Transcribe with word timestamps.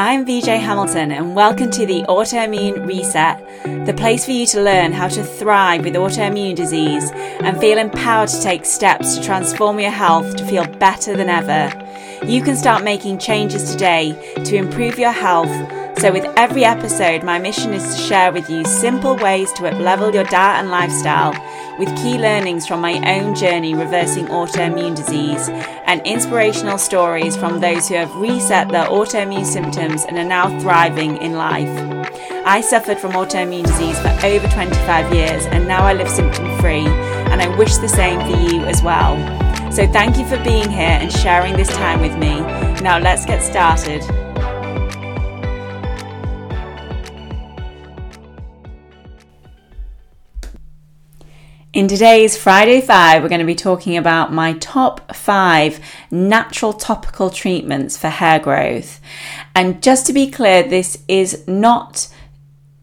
I'm 0.00 0.24
VJ 0.24 0.46
Hamilton, 0.46 1.10
and 1.10 1.34
welcome 1.34 1.72
to 1.72 1.84
the 1.84 2.04
Autoimmune 2.04 2.86
Reset, 2.86 3.84
the 3.84 3.92
place 3.92 4.24
for 4.24 4.30
you 4.30 4.46
to 4.46 4.62
learn 4.62 4.92
how 4.92 5.08
to 5.08 5.24
thrive 5.24 5.82
with 5.82 5.94
autoimmune 5.94 6.54
disease 6.54 7.10
and 7.10 7.58
feel 7.58 7.78
empowered 7.78 8.28
to 8.28 8.40
take 8.40 8.64
steps 8.64 9.16
to 9.16 9.24
transform 9.24 9.80
your 9.80 9.90
health 9.90 10.36
to 10.36 10.46
feel 10.46 10.64
better 10.74 11.16
than 11.16 11.28
ever. 11.28 11.74
You 12.24 12.42
can 12.42 12.54
start 12.54 12.84
making 12.84 13.18
changes 13.18 13.72
today 13.72 14.12
to 14.44 14.54
improve 14.54 15.00
your 15.00 15.10
health. 15.10 15.50
So, 15.98 16.12
with 16.12 16.32
every 16.36 16.64
episode, 16.64 17.24
my 17.24 17.40
mission 17.40 17.74
is 17.74 17.96
to 17.96 18.00
share 18.00 18.32
with 18.32 18.48
you 18.48 18.64
simple 18.66 19.16
ways 19.16 19.52
to 19.54 19.62
uplevel 19.62 20.14
your 20.14 20.22
diet 20.22 20.60
and 20.60 20.70
lifestyle 20.70 21.34
with 21.78 21.96
key 21.96 22.18
learnings 22.18 22.66
from 22.66 22.80
my 22.80 22.94
own 23.08 23.34
journey 23.34 23.74
reversing 23.74 24.26
autoimmune 24.26 24.96
disease 24.96 25.48
and 25.86 26.04
inspirational 26.06 26.76
stories 26.76 27.36
from 27.36 27.60
those 27.60 27.88
who 27.88 27.94
have 27.94 28.14
reset 28.16 28.68
their 28.68 28.86
autoimmune 28.86 29.46
symptoms 29.46 30.04
and 30.04 30.18
are 30.18 30.24
now 30.24 30.58
thriving 30.60 31.16
in 31.18 31.34
life. 31.34 31.68
I 32.44 32.60
suffered 32.60 32.98
from 32.98 33.12
autoimmune 33.12 33.66
disease 33.66 33.98
for 34.00 34.08
over 34.26 34.48
25 34.48 35.14
years 35.14 35.46
and 35.46 35.68
now 35.68 35.84
I 35.84 35.92
live 35.92 36.08
symptom 36.08 36.58
free, 36.60 36.86
and 36.86 37.40
I 37.40 37.56
wish 37.56 37.76
the 37.76 37.88
same 37.88 38.20
for 38.20 38.52
you 38.52 38.62
as 38.64 38.82
well. 38.82 39.16
So, 39.70 39.86
thank 39.86 40.16
you 40.16 40.26
for 40.26 40.42
being 40.42 40.70
here 40.70 40.80
and 40.80 41.12
sharing 41.12 41.56
this 41.56 41.68
time 41.68 42.00
with 42.00 42.16
me. 42.16 42.40
Now, 42.80 42.98
let's 42.98 43.26
get 43.26 43.42
started. 43.42 44.27
In 51.78 51.86
today's 51.86 52.36
Friday 52.36 52.80
Five, 52.80 53.22
we're 53.22 53.28
going 53.28 53.38
to 53.38 53.46
be 53.46 53.54
talking 53.54 53.96
about 53.96 54.32
my 54.32 54.54
top 54.54 55.14
five 55.14 55.78
natural 56.10 56.72
topical 56.72 57.30
treatments 57.30 57.96
for 57.96 58.08
hair 58.08 58.40
growth. 58.40 59.00
And 59.54 59.80
just 59.80 60.04
to 60.06 60.12
be 60.12 60.28
clear, 60.28 60.64
this 60.64 60.98
is 61.06 61.46
not 61.46 62.08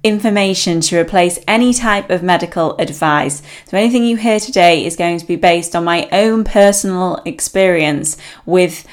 information 0.02 0.80
to 0.80 0.98
replace 0.98 1.40
any 1.46 1.74
type 1.74 2.10
of 2.10 2.24
medical 2.24 2.78
advice. 2.78 3.42
So 3.66 3.76
anything 3.76 4.06
you 4.06 4.16
hear 4.16 4.40
today 4.40 4.86
is 4.86 4.96
going 4.96 5.18
to 5.18 5.26
be 5.26 5.36
based 5.36 5.76
on 5.76 5.84
my 5.84 6.08
own 6.14 6.46
personal 6.46 7.22
experience 7.26 8.16
with 8.46 8.88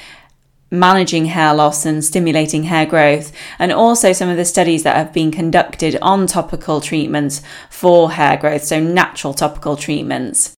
managing 0.73 1.25
hair 1.25 1.53
loss 1.53 1.85
and 1.85 2.03
stimulating 2.03 2.63
hair 2.63 2.85
growth, 2.85 3.31
and 3.59 3.71
also 3.71 4.11
some 4.11 4.27
of 4.27 4.35
the 4.35 4.43
studies 4.43 4.83
that 4.83 4.97
have 4.97 5.13
been 5.13 5.31
conducted 5.31 5.97
on 6.01 6.25
topical 6.27 6.81
treatments 6.81 7.41
for 7.69 8.11
hair 8.11 8.35
growth, 8.35 8.63
so 8.63 8.79
natural 8.81 9.33
topical 9.33 9.77
treatments. 9.77 10.55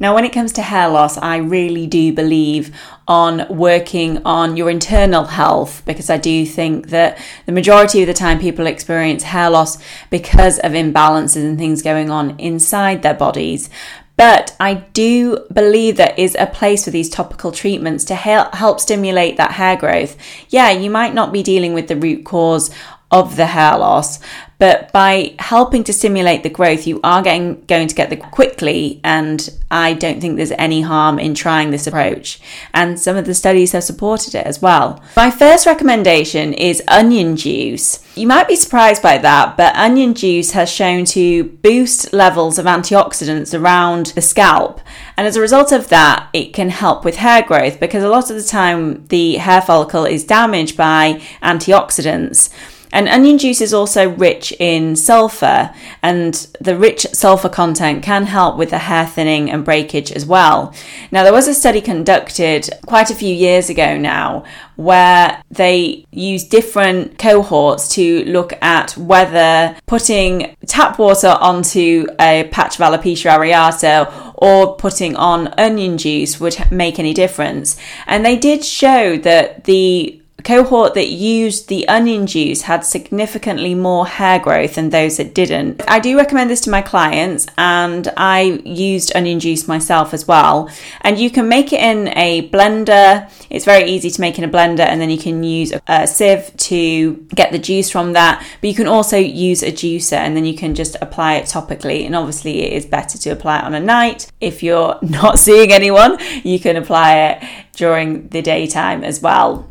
Now, 0.00 0.14
when 0.14 0.24
it 0.24 0.32
comes 0.32 0.52
to 0.52 0.62
hair 0.62 0.88
loss, 0.88 1.18
I 1.18 1.38
really 1.38 1.86
do 1.86 2.12
believe 2.12 2.74
on 3.08 3.46
working 3.48 4.20
on 4.24 4.56
your 4.56 4.70
internal 4.70 5.24
health 5.24 5.82
because 5.86 6.08
I 6.08 6.18
do 6.18 6.46
think 6.46 6.88
that 6.90 7.18
the 7.46 7.52
majority 7.52 8.00
of 8.02 8.06
the 8.06 8.14
time 8.14 8.38
people 8.38 8.66
experience 8.66 9.24
hair 9.24 9.50
loss 9.50 9.78
because 10.08 10.58
of 10.60 10.72
imbalances 10.72 11.44
and 11.44 11.58
things 11.58 11.82
going 11.82 12.10
on 12.10 12.38
inside 12.38 13.02
their 13.02 13.14
bodies. 13.14 13.70
But 14.18 14.56
I 14.58 14.74
do 14.74 15.46
believe 15.52 15.96
there 15.96 16.14
is 16.18 16.36
a 16.38 16.46
place 16.46 16.84
for 16.84 16.90
these 16.90 17.08
topical 17.08 17.52
treatments 17.52 18.04
to 18.06 18.16
help, 18.16 18.52
help 18.52 18.80
stimulate 18.80 19.36
that 19.36 19.52
hair 19.52 19.76
growth. 19.76 20.16
Yeah, 20.48 20.70
you 20.70 20.90
might 20.90 21.14
not 21.14 21.32
be 21.32 21.44
dealing 21.44 21.72
with 21.72 21.86
the 21.86 21.94
root 21.94 22.24
cause 22.24 22.74
of 23.12 23.36
the 23.36 23.46
hair 23.46 23.78
loss, 23.78 24.18
but 24.58 24.92
by 24.92 25.34
helping 25.38 25.84
to 25.84 25.92
stimulate 25.92 26.42
the 26.42 26.50
growth, 26.50 26.86
you 26.86 27.00
are 27.04 27.22
getting, 27.22 27.64
going 27.66 27.86
to 27.86 27.94
get 27.94 28.10
the 28.10 28.16
quickly. 28.16 29.00
And 29.04 29.48
I 29.70 29.92
don't 29.92 30.20
think 30.20 30.36
there's 30.36 30.50
any 30.52 30.80
harm 30.80 31.20
in 31.20 31.34
trying 31.34 31.70
this 31.70 31.86
approach. 31.86 32.40
And 32.74 32.98
some 32.98 33.16
of 33.16 33.24
the 33.24 33.34
studies 33.34 33.70
have 33.72 33.84
supported 33.84 34.34
it 34.34 34.44
as 34.44 34.60
well. 34.60 35.00
My 35.16 35.30
first 35.30 35.64
recommendation 35.64 36.52
is 36.54 36.82
onion 36.88 37.36
juice. 37.36 38.04
You 38.16 38.26
might 38.26 38.48
be 38.48 38.56
surprised 38.56 39.00
by 39.00 39.18
that, 39.18 39.56
but 39.56 39.76
onion 39.76 40.14
juice 40.14 40.50
has 40.50 40.68
shown 40.68 41.04
to 41.06 41.44
boost 41.44 42.12
levels 42.12 42.58
of 42.58 42.66
antioxidants 42.66 43.56
around 43.56 44.06
the 44.06 44.22
scalp. 44.22 44.80
And 45.16 45.28
as 45.28 45.36
a 45.36 45.40
result 45.40 45.70
of 45.70 45.88
that, 45.90 46.28
it 46.32 46.52
can 46.52 46.70
help 46.70 47.04
with 47.04 47.16
hair 47.16 47.42
growth 47.42 47.78
because 47.78 48.02
a 48.02 48.08
lot 48.08 48.28
of 48.28 48.36
the 48.36 48.42
time 48.42 49.06
the 49.06 49.36
hair 49.36 49.62
follicle 49.62 50.04
is 50.04 50.24
damaged 50.24 50.76
by 50.76 51.22
antioxidants. 51.42 52.52
And 52.92 53.08
onion 53.08 53.38
juice 53.38 53.60
is 53.60 53.74
also 53.74 54.10
rich 54.10 54.52
in 54.58 54.96
sulfur, 54.96 55.74
and 56.02 56.34
the 56.60 56.76
rich 56.76 57.06
sulfur 57.12 57.48
content 57.48 58.02
can 58.02 58.24
help 58.24 58.56
with 58.56 58.70
the 58.70 58.78
hair 58.78 59.06
thinning 59.06 59.50
and 59.50 59.64
breakage 59.64 60.10
as 60.12 60.24
well. 60.24 60.74
Now, 61.10 61.22
there 61.22 61.32
was 61.32 61.48
a 61.48 61.54
study 61.54 61.80
conducted 61.80 62.68
quite 62.86 63.10
a 63.10 63.14
few 63.14 63.34
years 63.34 63.68
ago 63.68 63.96
now 63.98 64.44
where 64.76 65.42
they 65.50 66.06
used 66.12 66.50
different 66.50 67.18
cohorts 67.18 67.88
to 67.94 68.24
look 68.24 68.52
at 68.62 68.92
whether 68.96 69.76
putting 69.86 70.56
tap 70.66 70.98
water 70.98 71.36
onto 71.40 72.06
a 72.20 72.48
patch 72.52 72.78
of 72.78 72.86
alopecia 72.86 73.30
areata 73.30 74.32
or 74.36 74.76
putting 74.76 75.16
on 75.16 75.48
onion 75.58 75.98
juice 75.98 76.38
would 76.38 76.70
make 76.70 76.98
any 76.98 77.12
difference. 77.12 77.76
And 78.06 78.24
they 78.24 78.36
did 78.36 78.64
show 78.64 79.16
that 79.18 79.64
the 79.64 80.17
cohort 80.44 80.94
that 80.94 81.08
used 81.08 81.68
the 81.68 81.86
onion 81.88 82.26
juice 82.26 82.62
had 82.62 82.84
significantly 82.84 83.74
more 83.74 84.06
hair 84.06 84.38
growth 84.38 84.76
than 84.76 84.90
those 84.90 85.16
that 85.16 85.34
didn't. 85.34 85.82
I 85.88 85.98
do 85.98 86.16
recommend 86.16 86.48
this 86.48 86.60
to 86.62 86.70
my 86.70 86.80
clients 86.80 87.46
and 87.58 88.08
I 88.16 88.62
used 88.64 89.14
onion 89.14 89.40
juice 89.40 89.66
myself 89.66 90.14
as 90.14 90.28
well. 90.28 90.70
And 91.00 91.18
you 91.18 91.30
can 91.30 91.48
make 91.48 91.72
it 91.72 91.80
in 91.80 92.08
a 92.16 92.48
blender. 92.50 93.30
It's 93.50 93.64
very 93.64 93.90
easy 93.90 94.10
to 94.10 94.20
make 94.20 94.38
in 94.38 94.44
a 94.44 94.48
blender 94.48 94.86
and 94.86 95.00
then 95.00 95.10
you 95.10 95.18
can 95.18 95.42
use 95.42 95.72
a 95.86 96.06
sieve 96.06 96.56
to 96.56 97.14
get 97.34 97.50
the 97.50 97.58
juice 97.58 97.90
from 97.90 98.12
that. 98.12 98.46
But 98.60 98.68
you 98.68 98.74
can 98.74 98.86
also 98.86 99.18
use 99.18 99.62
a 99.62 99.72
juicer 99.72 100.16
and 100.16 100.36
then 100.36 100.44
you 100.44 100.54
can 100.54 100.74
just 100.74 100.96
apply 101.02 101.34
it 101.34 101.46
topically. 101.46 102.06
And 102.06 102.14
obviously 102.14 102.62
it 102.62 102.72
is 102.72 102.86
better 102.86 103.18
to 103.18 103.30
apply 103.30 103.58
it 103.58 103.64
on 103.64 103.74
a 103.74 103.80
night. 103.80 104.30
If 104.40 104.62
you're 104.62 104.98
not 105.02 105.38
seeing 105.38 105.72
anyone, 105.72 106.16
you 106.44 106.60
can 106.60 106.76
apply 106.76 107.16
it 107.16 107.68
during 107.74 108.28
the 108.28 108.40
daytime 108.40 109.02
as 109.02 109.20
well. 109.20 109.67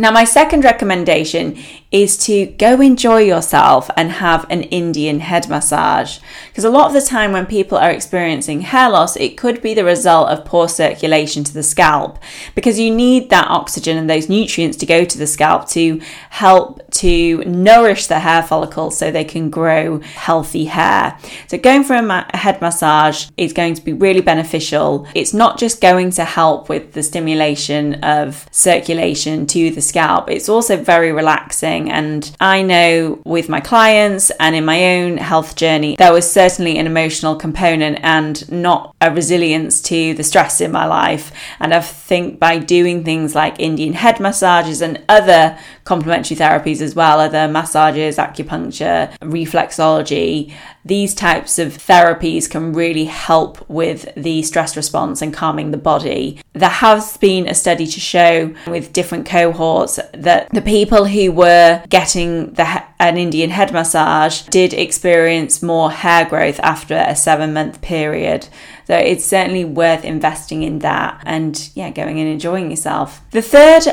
Now, 0.00 0.10
my 0.10 0.24
second 0.24 0.64
recommendation 0.64 1.58
is 1.92 2.16
to 2.16 2.46
go 2.46 2.80
enjoy 2.80 3.18
yourself 3.18 3.90
and 3.96 4.12
have 4.12 4.46
an 4.48 4.62
Indian 4.64 5.18
head 5.20 5.48
massage. 5.48 6.20
Because 6.48 6.64
a 6.64 6.70
lot 6.70 6.86
of 6.86 6.92
the 6.92 7.00
time, 7.00 7.32
when 7.32 7.46
people 7.46 7.76
are 7.76 7.90
experiencing 7.90 8.60
hair 8.60 8.88
loss, 8.88 9.16
it 9.16 9.36
could 9.36 9.60
be 9.60 9.74
the 9.74 9.84
result 9.84 10.28
of 10.28 10.44
poor 10.44 10.68
circulation 10.68 11.42
to 11.42 11.52
the 11.52 11.64
scalp 11.64 12.18
because 12.54 12.78
you 12.78 12.94
need 12.94 13.28
that 13.30 13.48
oxygen 13.48 13.96
and 13.96 14.08
those 14.08 14.28
nutrients 14.28 14.76
to 14.76 14.86
go 14.86 15.04
to 15.04 15.18
the 15.18 15.26
scalp 15.26 15.68
to 15.70 16.00
help 16.30 16.88
to 16.92 17.38
nourish 17.44 18.06
the 18.06 18.20
hair 18.20 18.42
follicles 18.42 18.96
so 18.96 19.10
they 19.10 19.24
can 19.24 19.50
grow 19.50 19.98
healthy 20.00 20.66
hair. 20.66 21.18
So, 21.48 21.58
going 21.58 21.82
for 21.82 21.94
a, 21.94 22.02
ma- 22.02 22.26
a 22.32 22.36
head 22.36 22.60
massage 22.60 23.28
is 23.36 23.52
going 23.52 23.74
to 23.74 23.82
be 23.82 23.92
really 23.92 24.20
beneficial. 24.20 25.08
It's 25.14 25.34
not 25.34 25.58
just 25.58 25.80
going 25.80 26.10
to 26.12 26.24
help 26.24 26.68
with 26.68 26.92
the 26.92 27.02
stimulation 27.02 27.94
of 28.04 28.46
circulation 28.52 29.46
to 29.48 29.70
the 29.70 29.80
scalp, 29.80 30.30
it's 30.30 30.48
also 30.48 30.76
very 30.76 31.10
relaxing 31.10 31.79
and 31.88 32.34
I 32.40 32.62
know 32.62 33.20
with 33.24 33.48
my 33.48 33.60
clients 33.60 34.30
and 34.40 34.56
in 34.56 34.64
my 34.64 34.96
own 34.96 35.18
health 35.18 35.54
journey, 35.54 35.94
there 35.96 36.12
was 36.12 36.30
certainly 36.30 36.76
an 36.78 36.86
emotional 36.86 37.36
component 37.36 38.00
and 38.02 38.50
not 38.50 38.94
a 39.00 39.12
resilience 39.12 39.80
to 39.82 40.14
the 40.14 40.24
stress 40.24 40.60
in 40.60 40.72
my 40.72 40.86
life. 40.86 41.30
And 41.60 41.72
I 41.72 41.80
think 41.80 42.40
by 42.40 42.58
doing 42.58 43.04
things 43.04 43.36
like 43.36 43.60
Indian 43.60 43.92
head 43.92 44.18
massages 44.18 44.82
and 44.82 45.00
other 45.08 45.56
complementary 45.84 46.36
therapies 46.36 46.80
as 46.80 46.94
well, 46.94 47.20
other 47.20 47.48
massages, 47.48 48.16
acupuncture, 48.16 49.16
reflexology, 49.18 50.52
these 50.84 51.14
types 51.14 51.58
of 51.58 51.72
therapies 51.72 52.48
can 52.48 52.72
really 52.72 53.04
help 53.04 53.68
with 53.68 54.12
the 54.14 54.42
stress 54.42 54.76
response 54.76 55.20
and 55.20 55.34
calming 55.34 55.70
the 55.70 55.76
body. 55.76 56.40
There 56.54 56.68
has 56.68 57.16
been 57.18 57.48
a 57.48 57.54
study 57.54 57.86
to 57.86 58.00
show 58.00 58.54
with 58.66 58.92
different 58.92 59.26
cohorts 59.26 59.98
that 60.14 60.48
the 60.50 60.62
people 60.62 61.04
who 61.04 61.32
were 61.32 61.82
getting 61.88 62.54
the, 62.54 62.84
an 62.98 63.18
Indian 63.18 63.50
head 63.50 63.72
massage 63.72 64.42
did 64.42 64.72
experience 64.72 65.62
more 65.62 65.90
hair 65.90 66.24
growth 66.24 66.60
after 66.60 66.94
a 66.94 67.14
seven 67.14 67.52
month 67.52 67.82
period. 67.82 68.48
So 68.86 68.96
it's 68.96 69.24
certainly 69.24 69.64
worth 69.64 70.04
investing 70.04 70.62
in 70.62 70.80
that 70.80 71.22
and 71.24 71.70
yeah, 71.74 71.90
going 71.90 72.18
and 72.18 72.28
enjoying 72.28 72.70
yourself. 72.70 73.20
The 73.30 73.42
third 73.42 73.84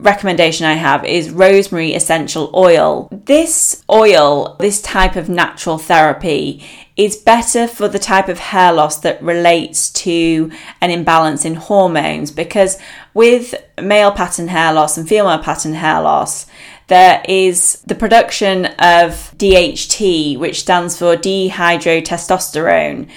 recommendation 0.00 0.66
I 0.66 0.74
have 0.74 1.04
is 1.04 1.30
rosemary 1.30 1.94
essential 1.94 2.50
oil. 2.54 3.08
This 3.26 3.84
oil, 3.90 4.56
this 4.58 4.80
type 4.80 5.16
of 5.16 5.28
natural 5.28 5.78
therapy, 5.78 6.64
is 6.96 7.16
better 7.16 7.66
for 7.66 7.88
the 7.88 7.98
type 7.98 8.28
of 8.28 8.38
hair 8.38 8.72
loss 8.72 8.98
that 8.98 9.22
relates 9.22 9.90
to 9.90 10.50
an 10.80 10.90
imbalance 10.90 11.44
in 11.44 11.54
hormones 11.54 12.30
because 12.30 12.78
with 13.14 13.54
male 13.80 14.12
pattern 14.12 14.48
hair 14.48 14.72
loss 14.72 14.98
and 14.98 15.08
female 15.08 15.38
pattern 15.38 15.74
hair 15.74 16.02
loss, 16.02 16.46
there 16.88 17.22
is 17.28 17.80
the 17.86 17.94
production 17.94 18.66
of 18.66 19.32
DHT, 19.38 20.36
which 20.38 20.60
stands 20.60 20.98
for 20.98 21.16
dihydrotestosterone. 21.16 23.08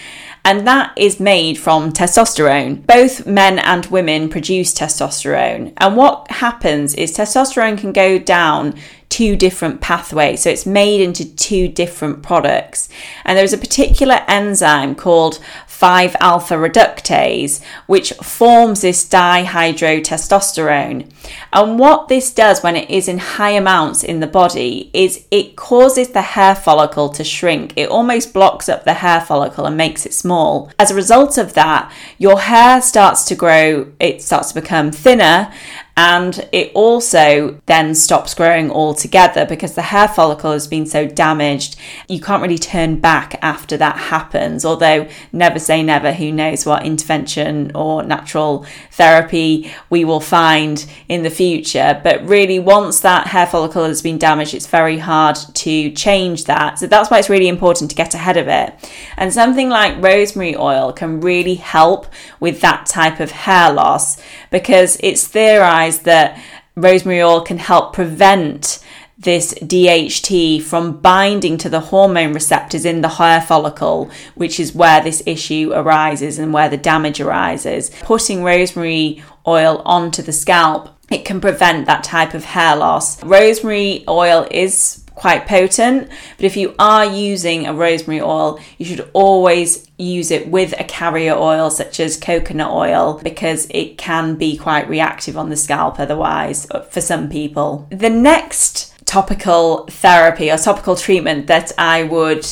And 0.45 0.67
that 0.67 0.93
is 0.97 1.19
made 1.19 1.57
from 1.57 1.91
testosterone. 1.93 2.85
Both 2.85 3.25
men 3.25 3.59
and 3.59 3.85
women 3.87 4.29
produce 4.29 4.73
testosterone, 4.73 5.73
and 5.77 5.95
what 5.95 6.29
happens 6.31 6.93
is 6.95 7.15
testosterone 7.15 7.77
can 7.77 7.93
go 7.93 8.19
down 8.19 8.75
two 9.09 9.35
different 9.35 9.81
pathways. 9.81 10.43
So 10.43 10.49
it's 10.49 10.65
made 10.65 11.01
into 11.01 11.35
two 11.35 11.67
different 11.67 12.23
products. 12.23 12.87
And 13.25 13.37
there's 13.37 13.53
a 13.53 13.57
particular 13.57 14.21
enzyme 14.27 14.95
called 14.95 15.39
5 15.67 16.15
alpha 16.21 16.55
reductase, 16.55 17.61
which 17.87 18.13
forms 18.13 18.81
this 18.81 19.07
dihydrotestosterone. 19.09 21.11
And 21.51 21.77
what 21.77 22.07
this 22.07 22.33
does 22.33 22.63
when 22.63 22.77
it 22.77 22.89
is 22.89 23.09
in 23.09 23.17
high 23.17 23.49
amounts 23.49 24.01
in 24.01 24.21
the 24.21 24.27
body 24.27 24.89
is 24.93 25.25
it 25.29 25.57
causes 25.57 26.09
the 26.09 26.21
hair 26.21 26.55
follicle 26.55 27.09
to 27.09 27.23
shrink. 27.25 27.73
It 27.75 27.89
almost 27.89 28.33
blocks 28.33 28.69
up 28.69 28.85
the 28.85 28.93
hair 28.93 29.19
follicle 29.19 29.65
and 29.65 29.75
makes 29.75 30.05
it 30.05 30.13
small. 30.13 30.71
As 30.79 30.89
a 30.89 30.95
result 30.95 31.37
of 31.37 31.53
that, 31.55 31.91
your 32.17 32.39
hair 32.39 32.81
starts 32.81 33.25
to 33.25 33.35
grow, 33.35 33.91
it 33.99 34.21
starts 34.21 34.53
to 34.53 34.61
become 34.61 34.91
thinner, 34.91 35.51
and 35.95 36.47
it 36.51 36.71
also 36.73 37.61
then 37.67 37.93
stops 37.93 38.33
growing 38.33 38.71
altogether 38.71 39.45
because 39.45 39.75
the 39.75 39.83
hair 39.83 40.07
follicle 40.07 40.51
has 40.51 40.67
been 40.67 40.87
so 40.87 41.05
damaged. 41.07 41.75
You 42.09 42.19
can't 42.19 42.41
really 42.41 42.57
turn 42.57 42.99
back 42.99 43.37
after 43.43 43.77
that 43.77 43.97
happens. 43.97 44.65
Although, 44.65 45.07
never 45.31 45.59
say 45.59 45.83
never, 45.83 46.11
who 46.11 46.31
knows 46.31 46.65
what 46.65 46.83
intervention 46.83 47.71
or 47.75 48.01
natural 48.01 48.65
therapy 48.91 49.71
we 49.91 50.03
will 50.03 50.19
find 50.19 50.83
in 51.09 51.21
the 51.21 51.29
future. 51.29 52.01
But 52.03 52.27
really, 52.27 52.57
once 52.57 52.99
that 53.01 53.27
hair 53.27 53.45
follicle 53.45 53.83
has 53.83 54.01
been 54.01 54.17
damaged, 54.17 54.55
it's 54.55 54.65
very 54.65 54.97
hard 54.97 55.35
to 55.35 55.91
change 55.91 56.45
that. 56.45 56.79
So 56.79 56.87
that's 56.87 57.11
why 57.11 57.19
it's 57.19 57.29
really 57.29 57.47
important 57.47 57.91
to 57.91 57.95
get 57.95 58.15
ahead 58.15 58.37
of 58.37 58.47
it. 58.47 58.73
And 59.15 59.31
something 59.31 59.69
like 59.69 60.01
rosemary 60.03 60.55
oil 60.55 60.91
can 60.91 61.21
really 61.21 61.55
help 61.55 62.07
with 62.39 62.61
that 62.61 62.87
type 62.87 63.19
of 63.19 63.29
hair 63.29 63.71
loss 63.71 64.19
because 64.49 64.97
it's 65.01 65.27
theorized 65.27 65.82
that 65.91 66.41
rosemary 66.75 67.21
oil 67.21 67.41
can 67.41 67.57
help 67.57 67.93
prevent 67.93 68.83
this 69.17 69.53
DHT 69.53 70.61
from 70.61 70.99
binding 70.99 71.57
to 71.59 71.69
the 71.69 71.79
hormone 71.79 72.33
receptors 72.33 72.85
in 72.85 73.01
the 73.01 73.09
hair 73.09 73.41
follicle, 73.41 74.09
which 74.35 74.59
is 74.59 74.75
where 74.75 75.01
this 75.01 75.23
issue 75.25 75.71
arises 75.73 76.39
and 76.39 76.53
where 76.53 76.69
the 76.69 76.77
damage 76.77 77.21
arises. 77.21 77.91
Putting 78.01 78.43
rosemary 78.43 79.23
oil 79.47 79.81
onto 79.85 80.21
the 80.21 80.33
scalp, 80.33 80.89
it 81.11 81.25
can 81.25 81.39
prevent 81.39 81.85
that 81.85 82.03
type 82.03 82.33
of 82.33 82.43
hair 82.43 82.75
loss. 82.75 83.23
Rosemary 83.23 84.03
oil 84.07 84.47
is 84.49 85.02
quite 85.15 85.47
potent. 85.47 86.09
But 86.37 86.45
if 86.45 86.57
you 86.57 86.75
are 86.79 87.05
using 87.05 87.65
a 87.65 87.73
rosemary 87.73 88.21
oil, 88.21 88.59
you 88.77 88.85
should 88.85 89.09
always 89.13 89.87
use 89.97 90.31
it 90.31 90.47
with 90.47 90.73
a 90.79 90.83
carrier 90.83 91.33
oil 91.33 91.69
such 91.69 91.99
as 91.99 92.17
coconut 92.17 92.71
oil 92.71 93.19
because 93.23 93.67
it 93.69 93.97
can 93.97 94.35
be 94.35 94.57
quite 94.57 94.89
reactive 94.89 95.37
on 95.37 95.49
the 95.49 95.55
scalp 95.55 95.99
otherwise 95.99 96.67
uh, 96.71 96.81
for 96.81 97.01
some 97.01 97.29
people. 97.29 97.87
The 97.89 98.09
next 98.09 98.93
topical 99.05 99.85
therapy 99.87 100.49
or 100.51 100.57
topical 100.57 100.95
treatment 100.95 101.47
that 101.47 101.71
I 101.77 102.03
would 102.03 102.45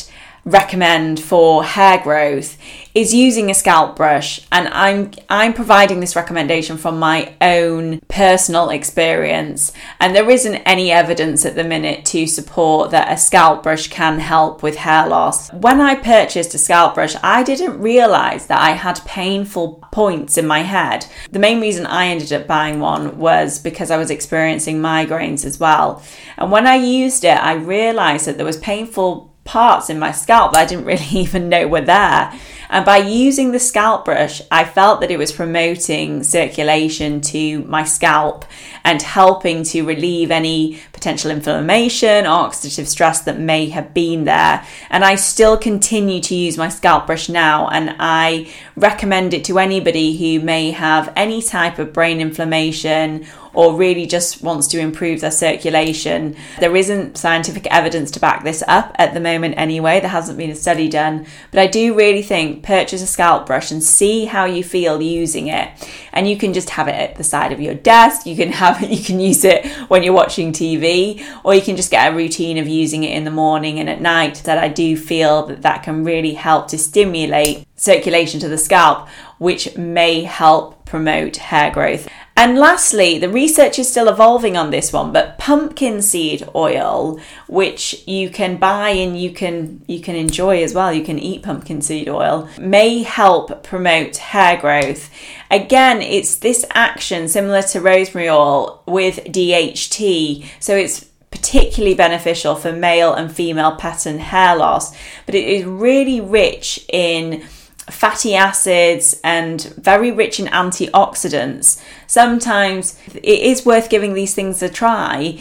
recommend 0.46 1.20
for 1.20 1.64
hair 1.64 2.00
growth 2.00 2.58
is 2.94 3.14
using 3.14 3.50
a 3.50 3.54
scalp 3.54 3.96
brush 3.96 4.42
and 4.52 4.68
I'm 4.70 5.12
I'm 5.30 5.54
providing 5.54 6.00
this 6.00 6.16
recommendation 6.16 6.78
from 6.78 7.00
my 7.00 7.34
own 7.40 8.00
personal 8.08 8.70
experience 8.70 9.72
and 10.00 10.16
there 10.16 10.30
isn't 10.30 10.56
any 10.56 10.92
evidence 10.92 11.46
at 11.46 11.56
the 11.56 11.64
minute 11.64 12.06
to 12.06 12.28
support 12.28 12.92
that 12.92 13.12
a 13.12 13.18
scalp 13.18 13.64
brush 13.64 13.88
can 13.88 14.20
help 14.20 14.62
with 14.62 14.76
hair 14.78 15.08
loss. 15.08 15.52
When 15.54 15.80
I 15.80 15.96
purchased 15.96 16.54
a 16.54 16.58
scalp 16.58 16.96
brush, 16.96 17.16
I 17.24 17.44
didn't 17.44 17.80
realize 17.80 18.48
that 18.48 18.60
I 18.60 18.72
had 18.72 19.06
painful 19.06 19.84
points 19.92 20.38
in 20.38 20.48
my 20.48 20.60
head. 20.60 21.06
The 21.32 21.40
main 21.40 21.62
reason 21.62 21.86
I 21.86 22.08
ended 22.08 22.34
up 22.34 22.48
buying 22.48 22.80
one 22.80 23.18
was 23.18 23.60
because 23.60 23.92
I 23.92 23.98
was 23.98 24.10
experiencing 24.10 24.82
migraines 24.82 25.46
as 25.46 25.60
well. 25.60 26.04
And 26.38 26.52
when 26.52 26.68
I 26.68 26.76
used 26.76 27.24
it, 27.24 27.38
I 27.38 27.54
realized 27.54 28.26
that 28.26 28.38
there 28.38 28.46
was 28.46 28.58
painful 28.58 29.31
parts 29.44 29.90
in 29.90 30.00
my 30.00 30.12
scalp 30.12 30.54
that 30.54 30.62
I 30.62 30.66
didn't 30.66 30.86
really 30.92 31.06
even 31.12 31.50
know 31.50 31.68
were 31.68 31.82
there. 31.82 32.34
And 32.72 32.86
by 32.86 33.00
using 33.00 33.52
the 33.52 33.60
scalp 33.60 34.06
brush, 34.06 34.42
I 34.50 34.64
felt 34.64 35.02
that 35.02 35.12
it 35.12 35.18
was 35.18 35.34
promoting 35.34 36.24
circulation 36.24 37.20
to 37.22 37.64
my 37.66 37.84
scalp 37.84 38.46
and 38.86 39.02
helping 39.02 39.64
to 39.64 39.86
relieve 39.86 40.32
any 40.32 40.80
potential 40.94 41.32
inflammation 41.32 42.26
or 42.26 42.48
oxidative 42.48 42.88
stress 42.88 43.22
that 43.24 43.38
may 43.38 43.68
have 43.70 43.94
been 43.94 44.24
there. 44.24 44.66
And 44.90 45.04
I 45.04 45.16
still 45.16 45.58
continue 45.58 46.22
to 46.22 46.34
use 46.34 46.58
my 46.58 46.70
scalp 46.70 47.08
brush 47.08 47.28
now, 47.28 47.68
and 47.68 47.94
I 48.00 48.50
recommend 48.78 49.34
it 49.34 49.44
to 49.46 49.60
anybody 49.60 50.16
who 50.16 50.44
may 50.44 50.72
have 50.72 51.12
any 51.18 51.42
type 51.42 51.78
of 51.78 51.92
brain 51.92 52.22
inflammation 52.22 53.26
or 53.54 53.76
really 53.76 54.06
just 54.06 54.42
wants 54.42 54.68
to 54.68 54.80
improve 54.80 55.22
their 55.22 55.32
circulation. 55.32 56.36
There 56.60 56.76
isn't 56.76 57.18
scientific 57.18 57.68
evidence 57.68 58.12
to 58.12 58.20
back 58.20 58.44
this 58.44 58.64
up 58.68 58.96
at 58.98 59.14
the 59.14 59.20
moment, 59.20 59.56
anyway. 59.58 60.00
There 60.00 60.10
hasn't 60.10 60.38
been 60.38 60.50
a 60.50 60.56
study 60.56 60.90
done, 60.90 61.26
but 61.52 61.60
I 61.60 61.68
do 61.68 61.94
really 61.94 62.22
think 62.22 62.64
purchase 62.64 63.02
a 63.02 63.08
scalp 63.08 63.46
brush 63.46 63.72
and 63.72 63.84
see 63.84 64.26
how 64.26 64.46
you 64.46 64.64
feel 64.64 65.02
using 65.02 65.48
it. 65.48 65.70
And 66.14 66.28
you 66.28 66.38
can 66.38 66.54
just 66.54 66.72
have 66.72 66.88
it 66.88 66.96
at 66.96 67.16
the 67.16 67.24
side 67.24 67.52
of 67.52 67.60
your 67.60 67.74
desk. 67.74 68.26
You 68.26 68.36
can 68.36 68.52
have 68.62 68.82
it, 68.84 68.90
you 68.90 69.04
can 69.04 69.20
use 69.20 69.44
it 69.44 69.66
when 69.90 70.04
you're 70.04 70.14
watching 70.14 70.52
TV, 70.54 71.24
or 71.44 71.54
you 71.54 71.62
can 71.62 71.76
just 71.76 71.92
get 71.92 72.12
a 72.12 72.16
routine 72.16 72.58
of 72.58 72.68
using 72.68 73.04
it 73.04 73.16
in 73.16 73.24
the 73.26 73.32
morning 73.32 73.80
and 73.80 73.90
at 73.90 74.02
night. 74.02 74.42
That 74.46 74.58
I 74.58 74.68
do 74.68 74.96
feel 74.96 75.46
that 75.48 75.62
that 75.64 75.84
can 75.84 76.04
really 76.04 76.34
help 76.34 76.68
to 76.70 76.78
stimulate 76.78 77.68
circulation 77.76 78.40
to 78.40 78.48
the 78.48 78.58
scalp, 78.58 79.10
which 79.40 79.76
may 79.76 80.22
help 80.24 80.86
promote 80.86 81.38
hair 81.38 81.72
growth. 81.72 82.08
And 82.42 82.58
lastly, 82.58 83.20
the 83.20 83.30
research 83.30 83.78
is 83.78 83.88
still 83.88 84.08
evolving 84.08 84.58
on 84.58 84.72
this 84.72 84.92
one, 84.92 85.14
but 85.14 85.38
pumpkin 85.38 86.02
seed 86.02 86.44
oil, 86.56 87.20
which 87.48 88.02
you 88.08 88.32
can 88.32 88.58
buy 88.58 88.90
and 88.90 89.16
you 89.16 89.30
can 89.30 89.84
you 89.86 90.00
can 90.00 90.16
enjoy 90.16 90.64
as 90.64 90.74
well, 90.74 90.92
you 90.92 91.04
can 91.04 91.20
eat 91.20 91.44
pumpkin 91.44 91.84
seed 91.84 92.10
oil, 92.10 92.50
may 92.60 93.04
help 93.04 93.62
promote 93.62 94.18
hair 94.18 94.60
growth. 94.60 95.12
Again, 95.52 96.02
it's 96.02 96.34
this 96.34 96.66
action 96.72 97.28
similar 97.28 97.62
to 97.62 97.80
rosemary 97.80 98.30
oil 98.30 98.82
with 98.88 99.18
DHT. 99.26 100.44
So 100.60 100.76
it's 100.76 101.06
particularly 101.30 101.94
beneficial 101.94 102.56
for 102.56 102.74
male 102.74 103.14
and 103.14 103.32
female 103.32 103.76
pattern 103.76 104.18
hair 104.18 104.56
loss, 104.56 104.98
but 105.28 105.36
it 105.36 105.48
is 105.48 105.64
really 105.64 106.20
rich 106.20 106.84
in 106.92 107.44
fatty 107.92 108.36
acids 108.36 109.20
and 109.24 109.62
very 109.78 110.12
rich 110.12 110.40
in 110.40 110.48
antioxidants. 110.48 111.82
Sometimes 112.08 112.98
it 113.14 113.24
is 113.24 113.66
worth 113.66 113.90
giving 113.90 114.14
these 114.14 114.34
things 114.34 114.62
a 114.64 114.70
try, 114.70 115.40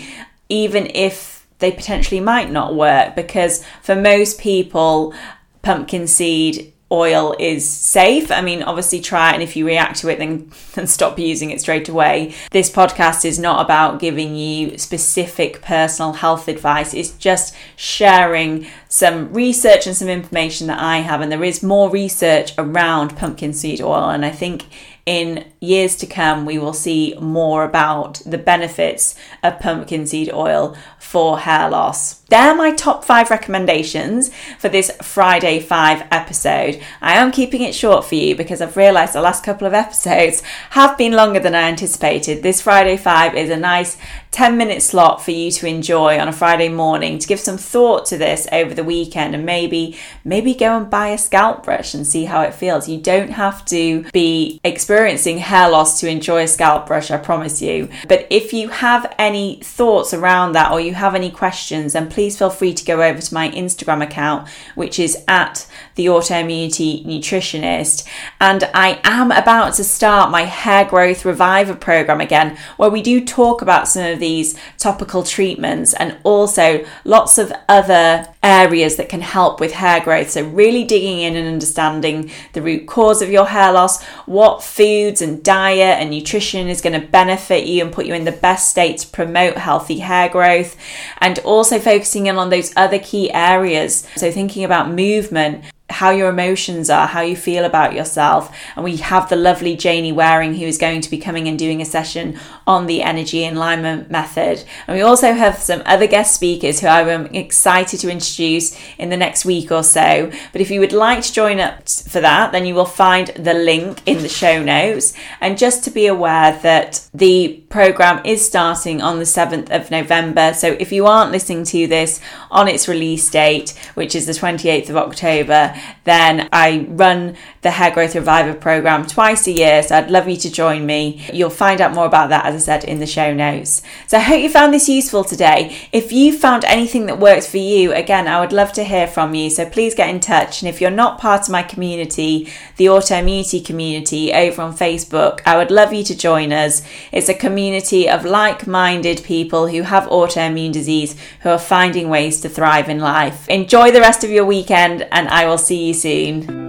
even 0.48 0.86
if 0.94 1.46
they 1.58 1.70
potentially 1.70 2.20
might 2.20 2.50
not 2.50 2.74
work, 2.74 3.14
because 3.14 3.64
for 3.82 3.94
most 3.94 4.40
people, 4.40 5.14
pumpkin 5.62 6.06
seed 6.06 6.72
oil 6.92 7.34
is 7.38 7.68
safe. 7.68 8.30
I 8.30 8.40
mean, 8.40 8.62
obviously 8.62 9.00
try 9.00 9.30
it 9.30 9.34
and 9.34 9.42
if 9.42 9.56
you 9.56 9.66
react 9.66 9.98
to 9.98 10.08
it 10.08 10.18
then, 10.18 10.50
then 10.74 10.86
stop 10.86 11.18
using 11.18 11.50
it 11.50 11.60
straight 11.60 11.88
away. 11.88 12.34
This 12.50 12.70
podcast 12.70 13.24
is 13.24 13.38
not 13.38 13.64
about 13.64 14.00
giving 14.00 14.34
you 14.34 14.78
specific 14.78 15.62
personal 15.62 16.14
health 16.14 16.48
advice. 16.48 16.94
It's 16.94 17.12
just 17.12 17.54
sharing 17.76 18.66
some 18.88 19.32
research 19.32 19.86
and 19.86 19.96
some 19.96 20.08
information 20.08 20.66
that 20.66 20.80
I 20.80 20.98
have 20.98 21.20
and 21.20 21.30
there 21.30 21.44
is 21.44 21.62
more 21.62 21.90
research 21.90 22.52
around 22.58 23.16
pumpkin 23.16 23.52
seed 23.52 23.80
oil 23.80 24.10
and 24.10 24.24
I 24.24 24.30
think 24.30 24.64
in 25.06 25.44
years 25.60 25.96
to 25.96 26.06
come, 26.06 26.46
we 26.46 26.58
will 26.58 26.72
see 26.72 27.14
more 27.20 27.64
about 27.64 28.20
the 28.26 28.38
benefits 28.38 29.14
of 29.42 29.58
pumpkin 29.60 30.06
seed 30.06 30.32
oil 30.32 30.76
for 30.98 31.40
hair 31.40 31.68
loss. 31.68 32.20
They're 32.30 32.54
my 32.54 32.72
top 32.72 33.04
five 33.04 33.28
recommendations 33.28 34.30
for 34.58 34.68
this 34.68 34.92
Friday 35.02 35.58
5 35.58 36.06
episode. 36.12 36.80
I 37.00 37.14
am 37.14 37.32
keeping 37.32 37.62
it 37.62 37.74
short 37.74 38.04
for 38.04 38.14
you 38.14 38.36
because 38.36 38.60
I've 38.60 38.76
realised 38.76 39.14
the 39.14 39.20
last 39.20 39.42
couple 39.42 39.66
of 39.66 39.74
episodes 39.74 40.42
have 40.70 40.96
been 40.96 41.12
longer 41.12 41.40
than 41.40 41.56
I 41.56 41.62
anticipated. 41.62 42.44
This 42.44 42.62
Friday 42.62 42.96
5 42.96 43.34
is 43.34 43.50
a 43.50 43.56
nice 43.56 43.98
10 44.30 44.56
minute 44.56 44.80
slot 44.80 45.24
for 45.24 45.32
you 45.32 45.50
to 45.50 45.66
enjoy 45.66 46.20
on 46.20 46.28
a 46.28 46.32
Friday 46.32 46.68
morning 46.68 47.18
to 47.18 47.26
give 47.26 47.40
some 47.40 47.58
thought 47.58 48.06
to 48.06 48.16
this 48.16 48.46
over 48.52 48.74
the 48.74 48.84
weekend 48.84 49.34
and 49.34 49.44
maybe 49.44 49.98
maybe 50.22 50.54
go 50.54 50.76
and 50.76 50.88
buy 50.88 51.08
a 51.08 51.18
scalp 51.18 51.64
brush 51.64 51.94
and 51.94 52.06
see 52.06 52.26
how 52.26 52.42
it 52.42 52.54
feels. 52.54 52.88
You 52.88 53.00
don't 53.00 53.30
have 53.30 53.64
to 53.66 54.04
be 54.12 54.60
experiencing 54.90 55.38
hair 55.38 55.70
loss 55.70 56.00
to 56.00 56.08
enjoy 56.08 56.42
a 56.42 56.48
scalp 56.48 56.88
brush, 56.88 57.12
I 57.12 57.16
promise 57.16 57.62
you. 57.62 57.88
But 58.08 58.26
if 58.28 58.52
you 58.52 58.70
have 58.70 59.14
any 59.18 59.60
thoughts 59.62 60.12
around 60.12 60.50
that 60.52 60.72
or 60.72 60.80
you 60.80 60.94
have 60.94 61.14
any 61.14 61.30
questions, 61.30 61.92
then 61.92 62.10
please 62.10 62.36
feel 62.36 62.50
free 62.50 62.74
to 62.74 62.84
go 62.84 63.00
over 63.00 63.20
to 63.20 63.34
my 63.34 63.50
Instagram 63.50 64.02
account, 64.02 64.48
which 64.74 64.98
is 64.98 65.22
at 65.28 65.68
the 65.94 66.06
autoimmunity 66.06 67.06
nutritionist. 67.06 68.04
And 68.40 68.68
I 68.74 69.00
am 69.04 69.30
about 69.30 69.74
to 69.74 69.84
start 69.84 70.32
my 70.32 70.42
hair 70.42 70.84
growth 70.84 71.24
reviver 71.24 71.76
program 71.76 72.20
again, 72.20 72.58
where 72.76 72.90
we 72.90 73.00
do 73.00 73.24
talk 73.24 73.62
about 73.62 73.86
some 73.86 74.04
of 74.10 74.18
these 74.18 74.58
topical 74.76 75.22
treatments 75.22 75.94
and 75.94 76.18
also 76.24 76.84
lots 77.04 77.38
of 77.38 77.52
other 77.68 78.26
areas 78.42 78.96
that 78.96 79.08
can 79.08 79.20
help 79.20 79.60
with 79.60 79.72
hair 79.72 80.00
growth. 80.00 80.30
So, 80.30 80.42
really 80.42 80.84
digging 80.84 81.20
in 81.20 81.36
and 81.36 81.46
understanding 81.46 82.30
the 82.54 82.62
root 82.62 82.88
cause 82.88 83.22
of 83.22 83.30
your 83.30 83.46
hair 83.46 83.72
loss, 83.72 84.02
what 84.24 84.62
foods 84.80 85.20
and 85.20 85.44
diet 85.44 86.00
and 86.00 86.08
nutrition 86.08 86.66
is 86.66 86.80
going 86.80 86.98
to 86.98 87.06
benefit 87.06 87.66
you 87.66 87.84
and 87.84 87.92
put 87.92 88.06
you 88.06 88.14
in 88.14 88.24
the 88.24 88.32
best 88.32 88.70
state 88.70 88.96
to 88.96 89.06
promote 89.08 89.58
healthy 89.58 89.98
hair 89.98 90.26
growth, 90.30 90.74
and 91.18 91.38
also 91.40 91.78
focusing 91.78 92.28
in 92.28 92.36
on 92.36 92.48
those 92.48 92.72
other 92.76 92.98
key 92.98 93.30
areas. 93.30 94.06
So, 94.16 94.32
thinking 94.32 94.64
about 94.64 94.90
movement 94.90 95.64
how 95.90 96.10
your 96.10 96.28
emotions 96.28 96.88
are, 96.88 97.06
how 97.06 97.20
you 97.20 97.36
feel 97.36 97.64
about 97.64 97.94
yourself. 97.94 98.56
And 98.76 98.84
we 98.84 98.98
have 98.98 99.28
the 99.28 99.36
lovely 99.36 99.76
Janie 99.76 100.12
Waring 100.12 100.54
who 100.54 100.64
is 100.64 100.78
going 100.78 101.00
to 101.00 101.10
be 101.10 101.18
coming 101.18 101.48
and 101.48 101.58
doing 101.58 101.82
a 101.82 101.84
session 101.84 102.38
on 102.66 102.86
the 102.86 103.02
energy 103.02 103.46
alignment 103.46 104.10
method. 104.10 104.64
And 104.86 104.96
we 104.96 105.02
also 105.02 105.32
have 105.32 105.58
some 105.58 105.82
other 105.84 106.06
guest 106.06 106.34
speakers 106.34 106.80
who 106.80 106.86
I 106.86 107.02
am 107.02 107.26
excited 107.34 107.98
to 108.00 108.10
introduce 108.10 108.78
in 108.98 109.10
the 109.10 109.16
next 109.16 109.44
week 109.44 109.72
or 109.72 109.82
so. 109.82 110.30
But 110.52 110.60
if 110.60 110.70
you 110.70 110.80
would 110.80 110.92
like 110.92 111.22
to 111.22 111.32
join 111.32 111.58
us 111.58 111.99
for 112.10 112.20
that, 112.20 112.52
then 112.52 112.66
you 112.66 112.74
will 112.74 112.84
find 112.84 113.28
the 113.28 113.54
link 113.54 114.02
in 114.04 114.22
the 114.22 114.28
show 114.28 114.62
notes. 114.62 115.14
And 115.40 115.56
just 115.56 115.84
to 115.84 115.90
be 115.90 116.06
aware 116.06 116.58
that 116.62 117.08
the 117.14 117.64
program 117.68 118.20
is 118.24 118.44
starting 118.44 119.00
on 119.00 119.18
the 119.18 119.24
7th 119.24 119.70
of 119.70 119.90
November. 119.90 120.52
So 120.54 120.76
if 120.78 120.92
you 120.92 121.06
aren't 121.06 121.30
listening 121.30 121.64
to 121.64 121.86
this 121.86 122.20
on 122.50 122.68
its 122.68 122.88
release 122.88 123.30
date, 123.30 123.70
which 123.94 124.14
is 124.14 124.26
the 124.26 124.32
28th 124.32 124.90
of 124.90 124.96
October, 124.96 125.74
then 126.04 126.48
I 126.52 126.86
run 126.88 127.36
the 127.62 127.70
Hair 127.70 127.90
Growth 127.92 128.14
Reviver 128.14 128.54
program 128.54 129.06
twice 129.06 129.46
a 129.46 129.52
year. 129.52 129.82
So 129.82 129.96
I'd 129.96 130.10
love 130.10 130.28
you 130.28 130.36
to 130.36 130.50
join 130.50 130.86
me. 130.86 131.26
You'll 131.32 131.50
find 131.50 131.80
out 131.80 131.94
more 131.94 132.06
about 132.06 132.30
that, 132.30 132.46
as 132.46 132.54
I 132.54 132.58
said, 132.58 132.84
in 132.84 133.00
the 133.00 133.06
show 133.06 133.34
notes. 133.34 133.82
So 134.06 134.16
I 134.16 134.20
hope 134.20 134.40
you 134.40 134.48
found 134.48 134.72
this 134.72 134.88
useful 134.88 135.24
today. 135.24 135.76
If 135.92 136.12
you 136.12 136.36
found 136.36 136.64
anything 136.64 137.06
that 137.06 137.18
works 137.18 137.50
for 137.50 137.58
you, 137.58 137.92
again, 137.92 138.28
I 138.28 138.40
would 138.40 138.52
love 138.52 138.72
to 138.74 138.84
hear 138.84 139.06
from 139.06 139.34
you. 139.34 139.50
So 139.50 139.68
please 139.68 139.94
get 139.94 140.08
in 140.08 140.20
touch. 140.20 140.62
And 140.62 140.68
if 140.68 140.80
you're 140.80 140.90
not 140.90 141.20
part 141.20 141.42
of 141.42 141.50
my 141.50 141.62
community, 141.62 142.50
the 142.76 142.86
autoimmunity 142.86 143.64
community 143.64 144.32
over 144.32 144.62
on 144.62 144.76
Facebook, 144.76 145.40
I 145.44 145.56
would 145.56 145.70
love 145.70 145.92
you 145.92 146.02
to 146.04 146.16
join 146.16 146.52
us. 146.52 146.82
It's 147.12 147.28
a 147.28 147.34
community 147.34 148.08
of 148.08 148.24
like 148.24 148.66
minded 148.66 149.22
people 149.22 149.68
who 149.68 149.82
have 149.82 150.04
autoimmune 150.04 150.72
disease 150.72 151.14
who 151.40 151.50
are 151.50 151.58
finding 151.58 152.08
ways 152.08 152.40
to 152.40 152.48
thrive 152.48 152.88
in 152.88 153.00
life. 153.00 153.48
Enjoy 153.48 153.90
the 153.90 154.00
rest 154.00 154.24
of 154.24 154.30
your 154.30 154.44
weekend, 154.44 155.06
and 155.12 155.28
I 155.28 155.46
will 155.46 155.58
see 155.58 155.88
you 155.88 155.94
soon. 155.94 156.59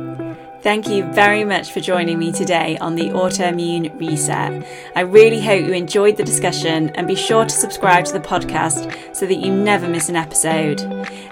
Thank 0.62 0.89
you 0.89 1.06
very 1.06 1.44
much 1.44 1.72
for 1.72 1.80
joining 1.80 2.20
me 2.20 2.32
today 2.32 2.77
on 2.77 2.94
the 2.94 3.10
Autoimmune 3.10 4.00
Reset. 4.00 4.63
I 4.96 5.01
really 5.01 5.41
hope 5.41 5.65
you 5.65 5.74
enjoyed 5.74 6.18
the 6.18 6.24
discussion 6.24 6.91
and 6.91 7.08
be 7.08 7.15
sure 7.15 7.46
to 7.46 7.50
subscribe 7.50 8.06
to 8.06 8.13
the 8.13 8.20
podcast 8.20 9.15
so 9.15 9.25
that 9.25 9.38
you 9.38 9.51
never 9.51 9.88
miss 9.88 10.08
an 10.08 10.15
episode. 10.15 10.82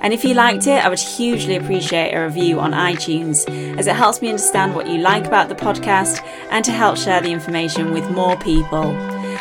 And 0.02 0.14
if 0.14 0.26
you 0.26 0.34
liked 0.34 0.66
it, 0.66 0.84
I 0.84 0.90
would 0.90 1.00
hugely 1.00 1.58
appreciate 1.58 2.12
a 2.16 2.24
review 2.24 2.60
on 2.60 2.72
iTunes 2.72 3.48
as 3.78 3.86
it 3.86 3.96
helps 3.96 4.20
me 4.20 4.30
understand 4.30 4.74
what 4.74 4.88
you 4.88 4.98
like 4.98 5.28
about 5.28 5.48
the 5.48 5.54
podcast 5.54 6.26
and 6.50 6.66
to 6.66 6.72
help 6.72 6.98
share 6.98 7.22
the 7.22 7.32
information 7.32 7.92
with 7.92 8.10
more 8.10 8.36
people. 8.38 8.96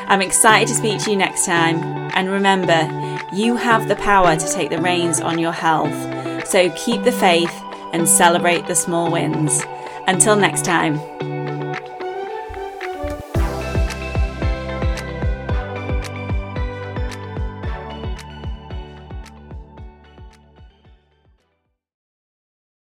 I'm 0.07 0.21
excited 0.21 0.69
to 0.69 0.75
speak 0.75 1.03
to 1.05 1.13
you 1.13 1.17
next 1.17 1.47
time. 1.47 1.77
And 2.13 2.29
remember, 2.29 2.87
you 3.33 3.57
have 3.57 3.89
the 3.89 3.97
power 3.97 4.37
to 4.37 4.53
take 4.53 4.69
the 4.69 4.83
reins 4.83 5.19
on 5.19 5.39
your 5.39 5.53
health. 5.53 6.47
So 6.47 6.69
keep 6.73 7.05
the 7.05 7.13
faith 7.13 7.55
and 7.95 8.07
celebrate 8.07 8.67
the 8.67 8.75
small 8.75 9.11
wins. 9.11 9.63
Until 10.09 10.37
next 10.37 10.65
time. 10.65 11.28